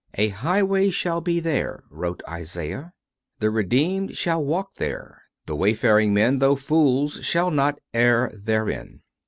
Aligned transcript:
"A 0.25 0.29
highway 0.29 0.89
shall 0.89 1.21
be 1.21 1.39
there," 1.39 1.83
wrote 1.91 2.23
Isaias;"... 2.27 2.85
the 3.39 3.51
redeemed 3.51 4.17
shall 4.17 4.43
walk 4.43 4.73
there.... 4.77 5.21
The 5.45 5.55
wayfaring 5.55 6.11
men, 6.11 6.39
though 6.39 6.55
fools, 6.55 7.23
shall 7.23 7.51
not 7.51 7.77
err 7.93 8.31
therein." 8.33 9.01